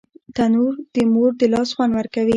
[0.35, 2.29] تنور د مور د لاس خوند ورکوي